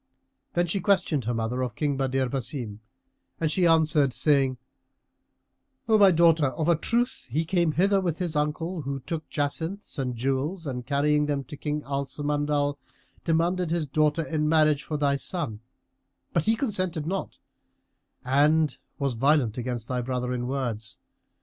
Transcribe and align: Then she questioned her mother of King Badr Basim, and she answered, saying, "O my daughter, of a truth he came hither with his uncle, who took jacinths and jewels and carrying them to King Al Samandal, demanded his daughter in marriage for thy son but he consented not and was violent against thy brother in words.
Then 0.53 0.65
she 0.65 0.79
questioned 0.79 1.25
her 1.25 1.33
mother 1.35 1.61
of 1.61 1.75
King 1.75 1.95
Badr 1.95 2.25
Basim, 2.29 2.79
and 3.39 3.51
she 3.51 3.67
answered, 3.67 4.13
saying, 4.13 4.57
"O 5.87 5.99
my 5.99 6.09
daughter, 6.09 6.47
of 6.47 6.67
a 6.67 6.75
truth 6.75 7.27
he 7.29 7.45
came 7.45 7.73
hither 7.73 8.01
with 8.01 8.17
his 8.17 8.35
uncle, 8.35 8.81
who 8.81 9.01
took 9.01 9.29
jacinths 9.29 9.99
and 9.99 10.15
jewels 10.15 10.65
and 10.65 10.87
carrying 10.87 11.27
them 11.27 11.43
to 11.43 11.55
King 11.55 11.83
Al 11.85 12.05
Samandal, 12.05 12.79
demanded 13.23 13.69
his 13.69 13.85
daughter 13.85 14.23
in 14.27 14.49
marriage 14.49 14.81
for 14.81 14.97
thy 14.97 15.17
son 15.17 15.59
but 16.33 16.45
he 16.45 16.55
consented 16.55 17.05
not 17.05 17.37
and 18.25 18.79
was 18.97 19.13
violent 19.13 19.55
against 19.59 19.87
thy 19.87 20.01
brother 20.01 20.33
in 20.33 20.47
words. 20.47 20.97